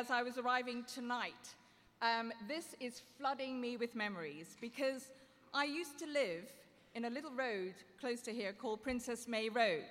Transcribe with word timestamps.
as 0.00 0.10
I 0.10 0.22
was 0.22 0.38
arriving 0.38 0.82
tonight, 0.84 1.54
um, 2.00 2.32
this 2.48 2.74
is 2.80 3.02
flooding 3.18 3.60
me 3.60 3.76
with 3.76 3.94
memories 3.94 4.56
because 4.58 5.10
I 5.52 5.64
used 5.64 5.98
to 5.98 6.06
live 6.06 6.50
in 6.94 7.04
a 7.04 7.10
little 7.10 7.32
road 7.32 7.74
close 8.00 8.22
to 8.22 8.32
here 8.32 8.54
called 8.54 8.82
Princess 8.82 9.28
May 9.28 9.50
Road. 9.50 9.84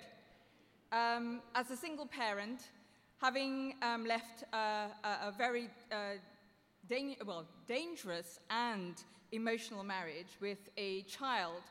Um, 0.90 1.42
as 1.54 1.70
a 1.70 1.76
single 1.76 2.06
parent, 2.06 2.70
having 3.20 3.74
um, 3.82 4.04
left 4.04 4.42
uh, 4.52 4.88
a, 5.04 5.28
a 5.28 5.34
very 5.38 5.70
uh, 5.92 6.18
well, 7.24 7.46
dangerous 7.68 8.40
and 8.50 8.96
emotional 9.30 9.84
marriage 9.84 10.36
with 10.40 10.58
a 10.76 11.02
child 11.02 11.62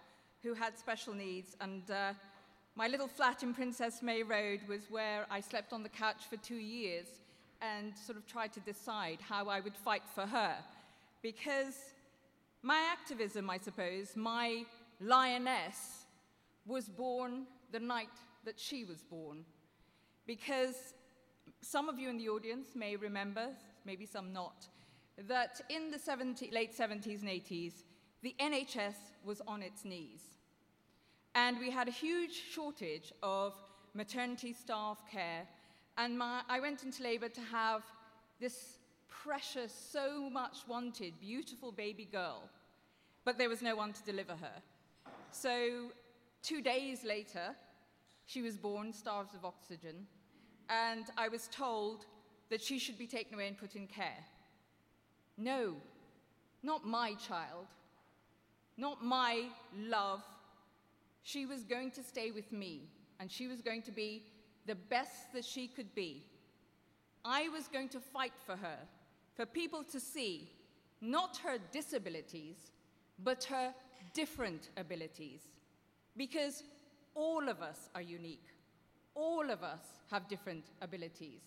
who 0.41 0.53
had 0.53 0.77
special 0.77 1.13
needs, 1.13 1.57
and 1.59 1.91
uh, 1.91 2.13
my 2.75 2.87
little 2.87 3.09
flat 3.09 3.43
in 3.43 3.53
Princess 3.53 4.01
May 4.01 4.23
Road 4.23 4.61
was 4.69 4.89
where 4.89 5.25
I 5.29 5.41
slept 5.41 5.73
on 5.73 5.83
the 5.83 5.89
couch 5.89 6.23
for 6.29 6.37
two 6.37 6.55
years 6.55 7.07
and 7.61 7.91
sort 7.97 8.17
of 8.17 8.25
tried 8.27 8.53
to 8.53 8.61
decide 8.61 9.19
how 9.19 9.49
I 9.49 9.59
would 9.59 9.75
fight 9.75 10.03
for 10.15 10.25
her. 10.25 10.55
Because 11.21 11.75
my 12.61 12.79
activism, 12.89 13.49
I 13.49 13.57
suppose, 13.57 14.15
my 14.15 14.63
lioness, 15.01 16.05
was 16.65 16.87
born 16.87 17.45
the 17.73 17.79
night 17.81 18.07
that 18.45 18.57
she 18.57 18.85
was 18.85 19.03
born. 19.03 19.43
Because 20.25 20.93
some 21.61 21.89
of 21.89 21.99
you 21.99 22.09
in 22.09 22.17
the 22.17 22.29
audience 22.29 22.69
may 22.73 22.95
remember, 22.95 23.49
maybe 23.85 24.05
some 24.05 24.31
not, 24.31 24.69
that 25.27 25.61
in 25.69 25.91
the 25.91 25.99
70, 25.99 26.51
late 26.51 26.77
70s 26.77 27.21
and 27.21 27.29
80s, 27.29 27.73
the 28.21 28.35
NHS 28.39 28.95
was 29.23 29.41
on 29.47 29.61
its 29.61 29.85
knees. 29.85 30.21
And 31.35 31.59
we 31.59 31.69
had 31.69 31.87
a 31.87 31.91
huge 31.91 32.33
shortage 32.33 33.13
of 33.21 33.53
maternity 33.93 34.53
staff 34.53 35.03
care. 35.11 35.47
And 35.97 36.17
my, 36.17 36.41
I 36.49 36.59
went 36.59 36.83
into 36.83 37.03
labor 37.03 37.29
to 37.29 37.41
have 37.41 37.83
this 38.39 38.79
precious, 39.07 39.73
so 39.73 40.29
much 40.29 40.57
wanted, 40.67 41.19
beautiful 41.19 41.71
baby 41.71 42.07
girl. 42.09 42.49
But 43.25 43.37
there 43.37 43.49
was 43.49 43.61
no 43.61 43.75
one 43.75 43.93
to 43.93 44.03
deliver 44.03 44.33
her. 44.33 44.61
So, 45.31 45.91
two 46.41 46.61
days 46.61 47.03
later, 47.03 47.55
she 48.25 48.41
was 48.41 48.57
born, 48.57 48.93
starved 48.93 49.35
of 49.35 49.43
oxygen, 49.43 50.07
and 50.69 51.05
I 51.17 51.27
was 51.27 51.47
told 51.51 52.05
that 52.49 52.61
she 52.61 52.79
should 52.79 52.97
be 52.97 53.07
taken 53.07 53.35
away 53.35 53.47
and 53.47 53.57
put 53.57 53.75
in 53.75 53.87
care. 53.87 54.25
No, 55.39 55.75
not 56.61 56.85
my 56.85 57.13
child, 57.13 57.67
not 58.75 59.03
my 59.03 59.45
love. 59.77 60.21
She 61.23 61.45
was 61.45 61.63
going 61.63 61.91
to 61.91 62.03
stay 62.03 62.31
with 62.31 62.51
me, 62.51 62.89
and 63.21 63.31
she 63.31 63.47
was 63.47 63.61
going 63.61 63.81
to 63.83 63.91
be 63.91 64.23
the 64.65 64.75
best 64.75 65.31
that 65.33 65.45
she 65.45 65.67
could 65.67 65.95
be. 65.95 66.25
I 67.23 67.47
was 67.49 67.69
going 67.69 67.87
to 67.89 68.01
fight 68.01 68.33
for 68.45 68.57
her, 68.57 68.79
for 69.35 69.45
people 69.45 69.83
to 69.91 69.99
see 69.99 70.51
not 70.99 71.37
her 71.37 71.57
disabilities, 71.71 72.57
but 73.23 73.45
her 73.45 73.73
different 74.13 74.69
abilities. 74.75 75.41
Because 76.17 76.63
all 77.15 77.47
of 77.47 77.61
us 77.61 77.89
are 77.95 78.01
unique. 78.01 78.47
All 79.15 79.49
of 79.49 79.63
us 79.63 79.79
have 80.11 80.27
different 80.27 80.65
abilities. 80.81 81.41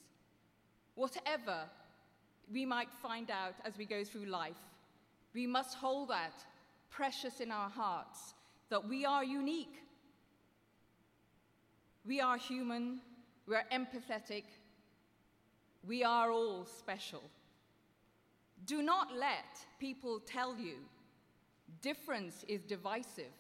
Whatever 0.95 1.65
we 2.53 2.67
might 2.67 2.93
find 3.01 3.31
out 3.31 3.55
as 3.65 3.77
we 3.79 3.85
go 3.85 4.05
through 4.05 4.27
life, 4.27 4.61
we 5.35 5.47
must 5.47 5.77
hold 5.77 6.11
that 6.11 6.45
precious 6.91 7.41
in 7.41 7.51
our 7.51 7.71
hearts 7.71 8.35
that 8.69 8.87
we 8.87 9.05
are 9.05 9.25
unique. 9.25 9.83
We 12.05 12.21
are 12.21 12.37
human, 12.37 13.01
we 13.47 13.57
are 13.57 13.65
empathetic, 13.73 14.45
we 15.87 16.05
are 16.05 16.31
all 16.31 16.67
special. 16.67 17.23
Do 18.67 18.83
not 18.83 19.17
let 19.17 19.65
people 19.81 20.21
tell 20.21 20.57
you 20.57 20.77
difference 21.81 22.45
is 22.49 22.65
divisive. 22.65 23.33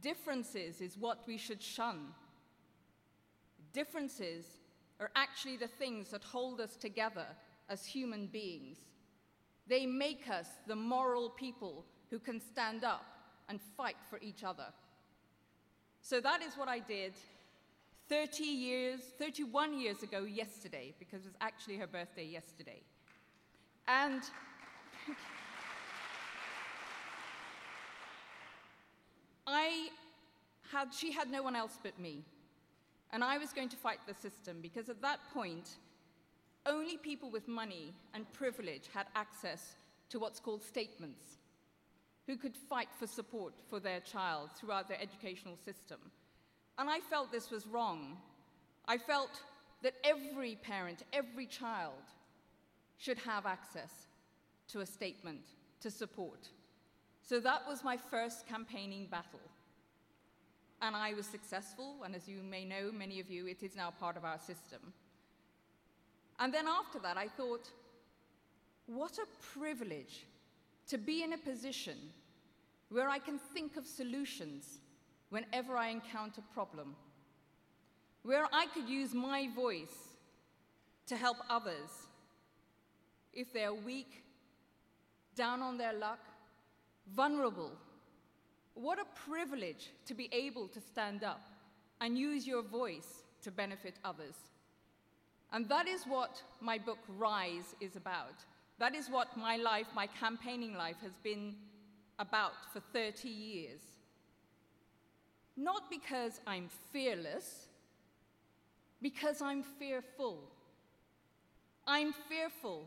Differences 0.00 0.80
is 0.80 0.96
what 0.96 1.26
we 1.26 1.36
should 1.36 1.62
shun. 1.62 2.14
Differences 3.72 4.44
are 5.00 5.10
actually 5.16 5.56
the 5.56 5.68
things 5.68 6.10
that 6.10 6.24
hold 6.24 6.60
us 6.60 6.76
together 6.76 7.26
as 7.70 7.86
human 7.86 8.26
beings. 8.26 8.76
They 9.66 9.86
make 9.86 10.28
us 10.28 10.48
the 10.66 10.76
moral 10.76 11.30
people 11.30 11.86
who 12.10 12.18
can 12.18 12.40
stand 12.40 12.84
up 12.84 13.06
and 13.48 13.60
fight 13.76 13.96
for 14.10 14.18
each 14.20 14.44
other. 14.44 14.66
So 16.02 16.20
that 16.20 16.42
is 16.42 16.54
what 16.54 16.68
I 16.68 16.80
did 16.80 17.14
30 18.08 18.42
years, 18.42 19.00
31 19.18 19.78
years 19.78 20.02
ago 20.02 20.24
yesterday, 20.24 20.92
because 20.98 21.22
it 21.24 21.28
was 21.28 21.36
actually 21.40 21.76
her 21.76 21.86
birthday 21.86 22.26
yesterday. 22.26 22.82
And 23.86 24.22
I 29.46 29.90
had, 30.72 30.92
she 30.92 31.12
had 31.12 31.30
no 31.30 31.42
one 31.42 31.54
else 31.54 31.78
but 31.82 31.98
me. 31.98 32.24
And 33.12 33.22
I 33.24 33.38
was 33.38 33.52
going 33.52 33.68
to 33.68 33.76
fight 33.76 33.98
the 34.06 34.14
system 34.14 34.58
because 34.60 34.88
at 34.88 35.02
that 35.02 35.20
point, 35.32 35.70
only 36.66 36.96
people 36.96 37.30
with 37.30 37.48
money 37.48 37.94
and 38.14 38.30
privilege 38.32 38.88
had 38.92 39.06
access 39.14 39.74
to 40.10 40.18
what's 40.18 40.40
called 40.40 40.62
statements, 40.62 41.38
who 42.26 42.36
could 42.36 42.56
fight 42.56 42.88
for 42.98 43.06
support 43.06 43.54
for 43.68 43.80
their 43.80 44.00
child 44.00 44.50
throughout 44.56 44.88
their 44.88 45.00
educational 45.00 45.56
system. 45.56 45.98
And 46.78 46.88
I 46.90 47.00
felt 47.00 47.32
this 47.32 47.50
was 47.50 47.66
wrong. 47.66 48.16
I 48.86 48.98
felt 48.98 49.42
that 49.82 49.94
every 50.04 50.56
parent, 50.56 51.02
every 51.12 51.46
child, 51.46 52.02
should 52.98 53.18
have 53.18 53.46
access 53.46 54.06
to 54.68 54.80
a 54.80 54.86
statement 54.86 55.42
to 55.80 55.90
support. 55.90 56.48
So 57.22 57.40
that 57.40 57.62
was 57.66 57.84
my 57.84 57.96
first 57.96 58.46
campaigning 58.46 59.06
battle. 59.10 59.40
And 60.82 60.96
I 60.96 61.14
was 61.14 61.26
successful, 61.26 62.02
and 62.04 62.14
as 62.14 62.28
you 62.28 62.42
may 62.42 62.64
know, 62.64 62.90
many 62.92 63.20
of 63.20 63.30
you, 63.30 63.46
it 63.46 63.62
is 63.62 63.76
now 63.76 63.90
part 63.90 64.16
of 64.16 64.24
our 64.24 64.38
system. 64.38 64.92
And 66.40 66.52
then 66.52 66.66
after 66.66 66.98
that, 67.00 67.18
I 67.18 67.28
thought, 67.28 67.68
what 68.86 69.18
a 69.18 69.26
privilege 69.54 70.26
to 70.88 70.98
be 70.98 71.22
in 71.22 71.34
a 71.34 71.38
position 71.38 71.96
where 72.88 73.08
I 73.08 73.18
can 73.18 73.38
think 73.38 73.76
of 73.76 73.86
solutions 73.86 74.80
whenever 75.28 75.76
I 75.76 75.88
encounter 75.88 76.40
a 76.40 76.54
problem, 76.54 76.96
where 78.22 78.46
I 78.52 78.66
could 78.74 78.88
use 78.88 79.14
my 79.14 79.48
voice 79.54 80.16
to 81.06 81.16
help 81.16 81.36
others 81.48 81.90
if 83.32 83.52
they're 83.52 83.74
weak, 83.74 84.24
down 85.36 85.62
on 85.62 85.78
their 85.78 85.92
luck, 85.92 86.18
vulnerable. 87.14 87.70
What 88.74 88.98
a 88.98 89.04
privilege 89.28 89.90
to 90.06 90.14
be 90.14 90.28
able 90.32 90.68
to 90.68 90.80
stand 90.80 91.22
up 91.22 91.40
and 92.00 92.18
use 92.18 92.46
your 92.46 92.62
voice 92.62 93.22
to 93.42 93.50
benefit 93.50 93.94
others. 94.04 94.34
And 95.52 95.68
that 95.68 95.88
is 95.88 96.04
what 96.04 96.42
my 96.60 96.78
book 96.78 96.98
Rise 97.08 97.74
is 97.80 97.96
about. 97.96 98.44
That 98.78 98.94
is 98.94 99.10
what 99.10 99.36
my 99.36 99.56
life, 99.56 99.86
my 99.94 100.06
campaigning 100.06 100.74
life, 100.74 100.96
has 101.02 101.16
been 101.22 101.54
about 102.18 102.52
for 102.72 102.80
30 102.92 103.28
years. 103.28 103.80
Not 105.56 105.90
because 105.90 106.40
I'm 106.46 106.68
fearless, 106.92 107.66
because 109.02 109.42
I'm 109.42 109.62
fearful. 109.62 110.38
I'm 111.86 112.12
fearful 112.28 112.86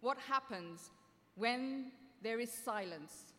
what 0.00 0.18
happens 0.18 0.90
when 1.34 1.90
there 2.22 2.38
is 2.40 2.52
silence, 2.52 3.32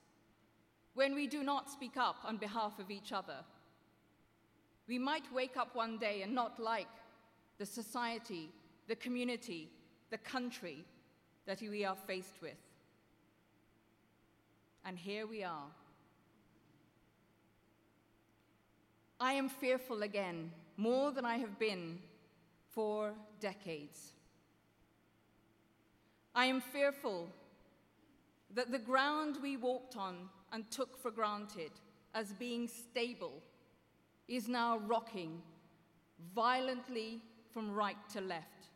when 0.94 1.16
we 1.16 1.28
do 1.28 1.44
not 1.44 1.70
speak 1.70 1.98
up 1.98 2.18
on 2.25 2.38
behalf 2.38 2.80
of 2.80 2.92
each 2.92 3.12
other. 3.12 3.38
We 4.88 5.00
might 5.00 5.34
wake 5.34 5.58
up 5.58 5.75
one 5.75 5.98
day 5.98 6.22
and 6.22 6.34
not 6.36 6.60
like 6.60 6.88
the 7.57 7.65
society, 7.65 8.50
the 8.88 8.95
community, 8.95 9.69
the 10.09 10.18
country 10.18 10.86
that 11.45 11.62
we 11.62 11.86
are 11.86 11.95
faced 11.95 12.42
with. 12.42 12.57
And 14.86 14.98
here 14.98 15.25
we 15.25 15.44
are. 15.44 15.68
I 19.19 19.33
am 19.33 19.50
fearful 19.50 20.04
again, 20.04 20.51
more 20.77 21.12
than 21.12 21.25
I 21.25 21.38
have 21.38 21.57
been 21.57 22.00
for 22.69 23.13
decades. 23.39 24.13
I 26.36 26.45
am 26.45 26.62
fearful 26.62 27.27
that 28.53 28.71
the 28.71 28.80
ground 28.80 29.39
we 29.42 29.57
walked 29.57 29.98
on 29.98 30.30
and 30.51 30.69
took 30.69 30.95
for 31.01 31.10
granted 31.10 31.71
as 32.13 32.31
being 32.33 32.68
stable 32.68 33.42
is 34.27 34.48
now 34.48 34.77
rocking 34.77 35.42
violently 36.36 37.21
from 37.57 37.71
right 37.71 37.98
to 38.07 38.21
left, 38.21 38.68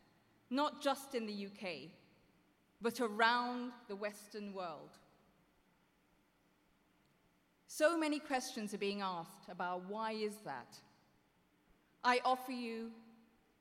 not 0.50 0.82
just 0.82 1.14
in 1.14 1.24
the 1.24 1.46
UK, 1.46 1.92
but 2.80 3.00
around 3.00 3.70
the 3.86 3.94
Western 3.94 4.52
world. 4.52 4.98
So 7.68 7.96
many 7.96 8.18
questions 8.18 8.74
are 8.74 8.78
being 8.78 9.00
asked 9.00 9.48
about 9.48 9.88
why 9.88 10.14
is 10.14 10.34
that? 10.44 10.76
I 12.02 12.22
offer 12.24 12.50
you 12.50 12.90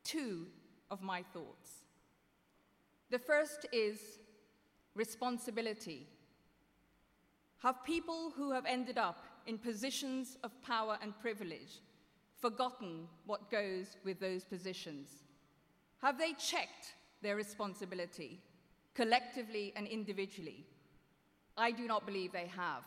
two 0.03 0.47
of 0.89 1.03
my 1.03 1.21
thoughts. 1.21 1.69
The 3.12 3.19
first 3.19 3.67
is 3.71 4.00
responsibility. 4.95 6.07
Have 7.59 7.83
people 7.83 8.33
who 8.35 8.53
have 8.53 8.65
ended 8.65 8.97
up 8.97 9.24
in 9.45 9.59
positions 9.59 10.39
of 10.44 10.59
power 10.63 10.97
and 11.00 11.13
privilege 11.19 11.74
forgotten 12.41 13.07
what 13.25 13.51
goes 13.51 13.97
with 14.03 14.19
those 14.19 14.43
positions? 14.43 15.09
Have 16.01 16.17
they 16.17 16.33
checked 16.33 16.95
their 17.21 17.35
responsibility, 17.35 18.41
collectively 18.95 19.71
and 19.75 19.88
individually? 19.88 20.65
I 21.55 21.71
do 21.71 21.88
not 21.88 22.05
believe 22.05 22.31
they 22.31 22.49
have. 22.55 22.83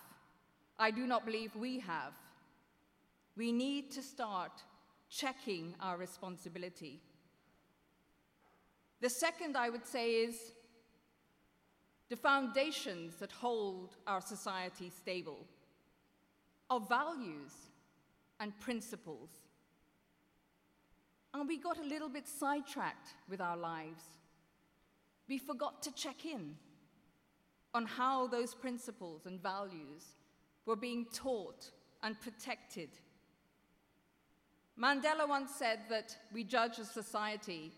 I 0.79 0.91
do 0.91 1.07
not 1.07 1.25
believe 1.25 1.55
we 1.55 1.79
have. 1.81 2.13
We 3.37 3.53
need 3.53 3.93
to 3.93 4.03
start 4.03 4.63
checking 5.09 5.75
our 5.81 5.97
responsibility. 5.97 7.01
The 9.01 9.11
second, 9.11 9.57
I 9.57 9.71
would 9.71 9.87
say, 9.87 10.11
is 10.13 10.53
the 12.09 12.17
foundations 12.17 13.15
that 13.17 13.33
hold 13.33 13.97
our 14.07 14.21
society 14.21 14.91
stable, 14.91 15.47
our 16.71 16.81
values 16.81 17.53
and 18.41 18.59
principles. 18.61 19.31
And 21.35 21.49
we 21.49 21.59
got 21.59 21.79
a 21.79 21.85
little 21.85 22.09
bit 22.09 22.29
sidetracked 22.29 23.09
with 23.29 23.41
our 23.41 23.57
lives. 23.57 24.05
We 25.29 25.39
forgot 25.39 25.83
to 25.83 25.93
check 25.93 26.25
in 26.25 26.55
on 27.75 27.87
how 27.87 28.29
those 28.29 28.55
principles 28.55 29.27
and 29.27 29.43
values 29.43 30.05
were 30.65 30.77
being 30.77 31.07
taught 31.13 31.71
and 32.05 32.19
protected. 32.21 32.89
Mandela 34.81 35.29
once 35.29 35.53
said 35.53 35.81
that 35.91 36.17
we 36.33 36.45
judge 36.45 36.79
a 36.79 36.85
society 36.85 37.73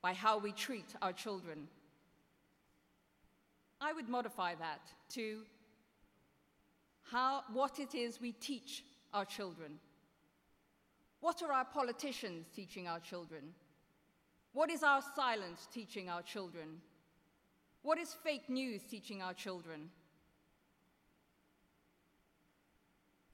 by 0.00 0.14
how 0.14 0.38
we 0.38 0.52
treat 0.52 0.94
our 1.02 1.12
children. 1.12 1.68
I 3.80 3.92
would 3.92 4.08
modify 4.08 4.54
that 4.54 4.80
to 5.10 5.40
how, 7.02 7.42
what 7.52 7.78
it 7.78 7.94
is 7.94 8.20
we 8.20 8.32
teach 8.32 8.82
our 9.12 9.26
children. 9.26 9.78
What 11.24 11.40
are 11.42 11.52
our 11.52 11.64
politicians 11.64 12.48
teaching 12.54 12.86
our 12.86 13.00
children? 13.00 13.54
What 14.52 14.68
is 14.68 14.82
our 14.82 15.00
silence 15.16 15.66
teaching 15.72 16.10
our 16.10 16.20
children? 16.20 16.82
What 17.80 17.98
is 17.98 18.12
fake 18.12 18.50
news 18.50 18.82
teaching 18.82 19.22
our 19.22 19.32
children? 19.32 19.88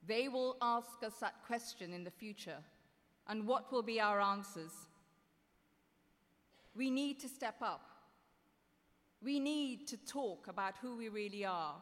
They 0.07 0.29
will 0.29 0.55
ask 0.61 1.03
us 1.05 1.15
that 1.19 1.33
question 1.45 1.91
in 1.91 2.05
the 2.05 2.11
future, 2.11 2.59
and 3.27 3.45
what 3.45 3.73
will 3.73 3.83
be 3.83 3.99
our 3.99 4.21
answers? 4.21 4.71
We 6.73 6.89
need 6.89 7.19
to 7.19 7.27
step 7.27 7.57
up. 7.61 7.89
We 9.21 9.37
need 9.37 9.85
to 9.87 9.97
talk 9.97 10.47
about 10.47 10.75
who 10.81 10.95
we 10.95 11.09
really 11.09 11.43
are, 11.43 11.75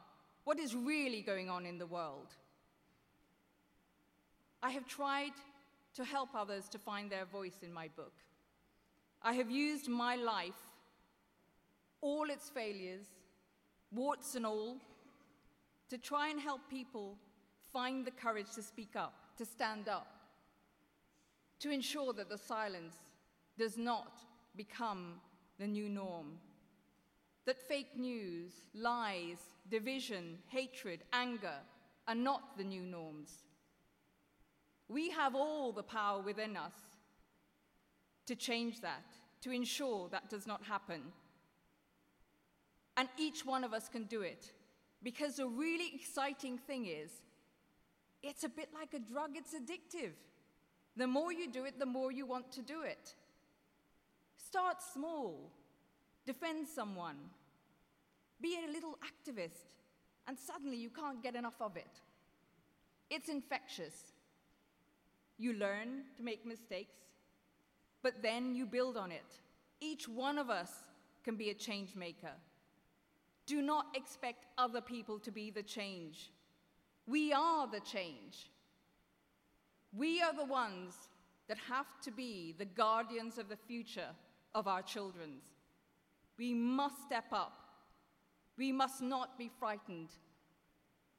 what 0.44 0.58
is 0.58 0.74
really 0.74 1.22
going 1.22 1.52
on 1.52 1.68
in 1.68 1.78
the 1.78 1.86
world. 1.86 2.34
I 4.64 4.72
have 4.72 4.88
tried 4.88 5.34
to 6.00 6.06
help 6.06 6.30
others 6.34 6.70
to 6.70 6.80
find 6.80 7.12
their 7.12 7.26
voice 7.26 7.58
in 7.62 7.74
my 7.74 7.90
book. 7.98 8.14
I 9.22 9.34
have 9.34 9.52
used 9.52 9.90
my 9.90 10.16
life, 10.16 10.62
all 12.00 12.30
its 12.30 12.50
failures, 12.50 13.06
warts 13.92 14.36
and 14.36 14.46
all, 14.46 14.78
to 15.90 15.98
try 15.98 16.30
and 16.30 16.40
help 16.40 16.62
people 16.70 17.18
find 17.74 18.06
the 18.06 18.12
courage 18.12 18.50
to 18.56 18.62
speak 18.62 18.96
up, 18.96 19.14
to 19.38 19.46
stand 19.46 19.90
up, 19.90 20.08
to 21.60 21.70
ensure 21.70 22.14
that 22.14 22.30
the 22.30 22.38
silence 22.38 22.96
does 23.58 23.78
not 23.78 24.20
become 24.56 25.16
the 25.60 25.68
new 25.68 25.90
norm. 25.90 26.38
That 27.46 27.60
fake 27.60 27.98
news, 27.98 28.54
lies, 28.74 29.40
division, 29.70 30.38
hatred, 30.48 31.02
anger 31.12 31.58
are 32.08 32.16
not 32.16 32.58
the 32.58 32.64
new 32.64 32.84
norms. 32.84 33.49
We 34.90 35.12
have 35.12 35.36
all 35.36 35.72
the 35.72 35.84
power 35.84 36.20
within 36.22 36.58
us 36.58 36.74
to 38.26 38.36
change 38.36 38.82
that, 38.82 39.06
to 39.42 39.52
ensure 39.52 40.10
that 40.10 40.30
does 40.30 40.48
not 40.48 40.64
happen. 40.64 41.02
And 42.98 43.08
each 43.18 43.46
one 43.46 43.64
of 43.64 43.74
us 43.74 43.88
can 43.88 44.04
do 44.04 44.22
it. 44.22 44.52
Because 45.02 45.38
the 45.38 45.48
really 45.48 45.92
exciting 45.96 46.58
thing 46.58 46.88
is 46.88 47.12
it's 48.22 48.44
a 48.44 48.50
bit 48.50 48.70
like 48.74 48.94
a 48.94 49.00
drug, 49.00 49.32
it's 49.36 49.54
addictive. 49.54 50.12
The 50.98 51.08
more 51.08 51.32
you 51.32 51.50
do 51.50 51.66
it, 51.66 51.80
the 51.80 51.86
more 51.86 52.12
you 52.12 52.26
want 52.26 52.52
to 52.54 52.62
do 52.62 52.82
it. 52.82 53.16
Start 54.36 54.78
small, 54.82 55.52
defend 56.26 56.68
someone, 56.68 57.16
be 58.42 58.58
a 58.68 58.72
little 58.72 58.98
activist, 59.06 59.70
and 60.28 60.38
suddenly 60.38 60.76
you 60.76 60.90
can't 60.90 61.24
get 61.24 61.36
enough 61.36 61.62
of 61.62 61.78
it. 61.78 62.02
It's 63.10 63.30
infectious. 63.30 64.14
You 65.40 65.54
learn 65.54 66.04
to 66.18 66.22
make 66.22 66.46
mistakes, 66.46 66.98
but 68.04 68.22
then 68.22 68.54
you 68.54 68.66
build 68.66 68.98
on 68.98 69.12
it. 69.12 69.40
Each 69.80 70.08
one 70.08 70.38
of 70.38 70.50
us 70.50 70.70
can 71.24 71.38
be 71.38 71.50
a 71.50 71.54
change 71.54 71.96
maker. 71.96 72.34
Do 73.46 73.62
not 73.62 73.86
expect 73.96 74.46
other 74.58 74.82
people 74.82 75.18
to 75.20 75.32
be 75.32 75.50
the 75.50 75.64
change. 75.64 76.32
We 77.08 77.32
are 77.34 77.68
the 77.68 77.80
change. 77.80 78.52
We 79.98 80.22
are 80.22 80.34
the 80.34 80.46
ones 80.46 80.94
that 81.48 81.58
have 81.70 81.88
to 82.04 82.12
be 82.12 82.54
the 82.58 82.66
guardians 82.66 83.38
of 83.38 83.50
the 83.50 83.56
future 83.56 84.10
of 84.54 84.68
our 84.68 84.82
children's. 84.82 85.44
We 86.38 86.54
must 86.54 87.02
step 87.06 87.32
up. 87.32 87.54
We 88.58 88.72
must 88.72 89.02
not 89.02 89.38
be 89.38 89.50
frightened. 89.58 90.10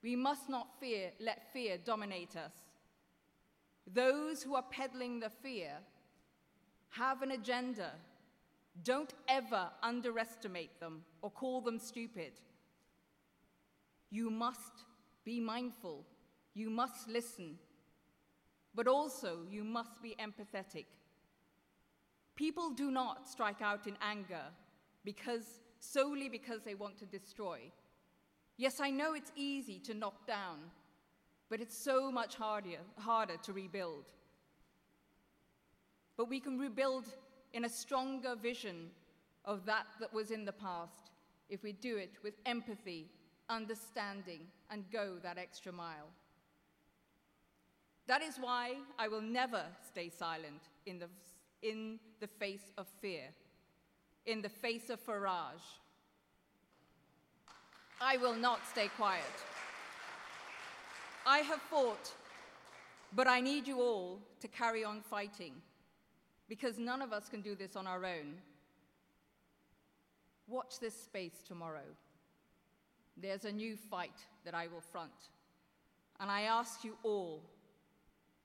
We 0.02 0.14
must 0.14 0.48
not 0.48 0.68
fear, 0.78 1.10
let 1.18 1.52
fear 1.52 1.78
dominate 1.82 2.36
us. 2.36 2.52
Those 3.86 4.42
who 4.42 4.54
are 4.54 4.64
peddling 4.70 5.20
the 5.20 5.30
fear 5.30 5.72
have 6.90 7.22
an 7.22 7.32
agenda. 7.32 7.92
Don't 8.82 9.12
ever 9.28 9.70
underestimate 9.82 10.78
them 10.80 11.02
or 11.22 11.30
call 11.30 11.60
them 11.60 11.78
stupid. 11.78 12.32
You 14.10 14.30
must 14.30 14.84
be 15.24 15.40
mindful. 15.40 16.04
You 16.54 16.70
must 16.70 17.08
listen. 17.08 17.58
But 18.74 18.86
also, 18.86 19.38
you 19.50 19.64
must 19.64 20.00
be 20.02 20.16
empathetic. 20.20 20.86
People 22.36 22.70
do 22.70 22.90
not 22.90 23.28
strike 23.28 23.60
out 23.60 23.86
in 23.86 23.96
anger 24.00 24.44
because, 25.04 25.60
solely 25.78 26.28
because 26.28 26.62
they 26.62 26.74
want 26.74 26.98
to 26.98 27.06
destroy. 27.06 27.60
Yes, 28.56 28.80
I 28.80 28.90
know 28.90 29.14
it's 29.14 29.32
easy 29.36 29.78
to 29.80 29.94
knock 29.94 30.26
down, 30.26 30.58
but 31.50 31.60
it's 31.60 31.76
so 31.76 32.10
much 32.10 32.36
harder, 32.36 32.78
harder 32.96 33.36
to 33.42 33.52
rebuild. 33.52 34.04
But 36.16 36.30
we 36.30 36.40
can 36.40 36.58
rebuild 36.58 37.04
in 37.52 37.66
a 37.66 37.68
stronger 37.68 38.34
vision 38.34 38.90
of 39.44 39.66
that 39.66 39.86
that 40.00 40.14
was 40.14 40.30
in 40.30 40.46
the 40.46 40.52
past 40.52 41.10
if 41.50 41.62
we 41.62 41.72
do 41.72 41.96
it 41.96 42.12
with 42.22 42.34
empathy 42.46 43.10
understanding, 43.50 44.40
and 44.70 44.84
go 44.90 45.16
that 45.22 45.36
extra 45.36 45.72
mile. 45.72 46.08
That 48.06 48.22
is 48.22 48.36
why 48.40 48.76
I 48.98 49.08
will 49.08 49.20
never 49.20 49.64
stay 49.86 50.08
silent 50.08 50.62
in 50.86 50.98
the, 50.98 51.08
in 51.62 51.98
the 52.20 52.26
face 52.28 52.72
of 52.78 52.86
fear, 53.00 53.24
in 54.24 54.40
the 54.40 54.48
face 54.48 54.88
of 54.88 55.04
Farage. 55.04 55.78
I 58.00 58.16
will 58.16 58.34
not 58.34 58.60
stay 58.70 58.88
quiet. 58.96 59.24
I 61.26 61.38
have 61.38 61.60
fought, 61.60 62.12
but 63.14 63.28
I 63.28 63.40
need 63.40 63.66
you 63.66 63.80
all 63.80 64.18
to 64.40 64.48
carry 64.48 64.84
on 64.84 65.02
fighting 65.02 65.52
because 66.48 66.78
none 66.78 67.02
of 67.02 67.12
us 67.12 67.28
can 67.28 67.42
do 67.42 67.54
this 67.54 67.76
on 67.76 67.86
our 67.86 68.04
own. 68.04 68.34
Watch 70.48 70.80
this 70.80 70.94
space 70.94 71.42
tomorrow. 71.46 71.86
There's 73.16 73.44
a 73.44 73.52
new 73.52 73.76
fight 73.76 74.26
that 74.44 74.54
I 74.54 74.66
will 74.66 74.80
front. 74.80 75.30
And 76.18 76.30
I 76.30 76.42
ask 76.42 76.84
you 76.84 76.96
all, 77.02 77.42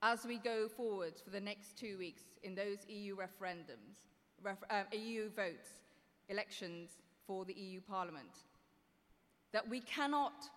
as 0.02 0.26
we 0.26 0.38
go 0.38 0.68
forward 0.68 1.14
for 1.24 1.32
the 1.32 1.40
next 1.40 1.78
two 1.78 1.98
weeks 1.98 2.24
in 2.44 2.56
those 2.56 2.78
EU 2.88 3.16
referendums, 3.16 3.98
ref, 4.44 4.58
uh, 4.70 4.84
EU 4.92 5.30
votes, 5.30 5.70
elections 6.30 6.92
for 7.26 7.46
the 7.46 7.54
EU 7.54 7.82
Parliament, 7.82 8.44
that 9.52 9.68
we 9.68 9.80
cannot 9.80 10.50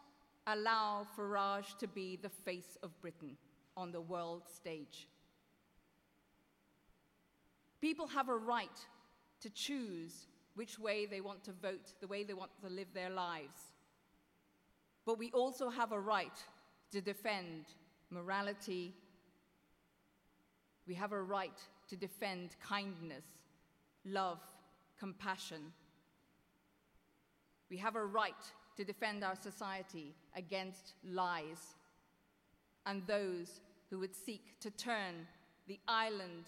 allow 0.49 1.07
Farage 1.17 1.77
to 1.79 1.87
be 1.87 2.19
the 2.21 2.29
face 2.29 2.77
of 2.83 2.99
Britain 3.01 3.37
on 3.77 3.93
the 3.93 4.01
world 4.01 4.43
stage. 4.53 5.09
People 7.81 8.07
have 8.09 8.29
a 8.29 8.37
right 8.37 8.87
to 9.41 9.51
choose 9.51 10.27
which 10.55 10.79
way 10.79 11.07
they 11.07 11.21
want 11.21 11.45
to 11.45 11.53
vote, 11.53 11.93
the 12.01 12.07
way 12.09 12.25
they 12.25 12.35
want 12.35 12.51
to 12.61 12.69
live 12.69 12.89
their 12.93 13.11
lives. 13.11 13.73
But 15.07 15.19
we 15.19 15.31
also 15.31 15.71
have 15.71 15.93
a 15.93 16.01
right 16.01 16.37
to 16.91 17.01
defend 17.01 17.67
morality. 18.11 18.95
We 20.87 20.95
have 20.95 21.13
a 21.13 21.23
right 21.23 21.61
to 21.89 21.97
defend 21.97 22.57
kindness, 22.61 23.25
love, 24.05 24.41
compassion. 24.99 25.73
We 27.71 27.77
have 27.77 27.95
a 27.95 28.05
right 28.05 28.35
to 28.79 28.85
defend 28.85 29.25
our 29.25 29.35
society 29.35 30.15
against 30.37 30.93
lies 31.05 31.75
and 32.87 33.05
those 33.09 33.61
who 33.91 33.99
would 33.99 34.15
seek 34.15 34.61
to 34.61 34.71
turn 34.71 35.27
the 35.67 35.81
island 35.89 36.45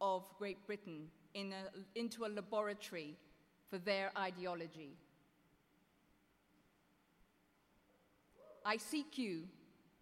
of 0.00 0.24
Great 0.38 0.66
Britain 0.66 1.08
in 1.34 1.52
a, 1.52 1.98
into 1.98 2.24
a 2.24 2.28
laboratory 2.28 3.14
for 3.68 3.76
their 3.76 4.10
ideology. 4.16 4.96
I 8.64 8.78
seek 8.78 9.18
you, 9.18 9.42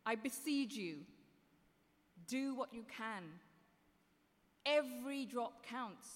I 0.07 0.15
beseech 0.15 0.75
you, 0.75 0.99
do 2.29 2.55
what 2.55 2.73
you 2.73 2.85
can. 2.97 3.25
Every 4.65 5.27
drop 5.27 5.67
counts. 5.67 6.07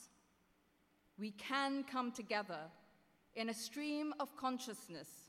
We 1.19 1.33
can 1.33 1.83
come 1.83 2.13
together 2.13 2.61
in 3.35 3.49
a 3.49 3.55
stream 3.55 4.15
of 4.21 4.37
consciousness 4.37 5.28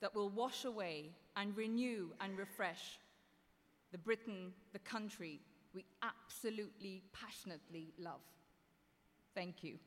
that 0.00 0.14
will 0.14 0.30
wash 0.30 0.64
away 0.64 1.10
and 1.36 1.56
renew 1.56 2.10
and 2.20 2.36
refresh 2.36 2.98
the 3.92 3.98
Britain, 3.98 4.52
the 4.72 4.78
country 4.80 5.40
we 5.74 5.84
absolutely 6.02 7.02
passionately 7.12 7.92
love. 7.98 8.20
Thank 9.34 9.62
you. 9.62 9.78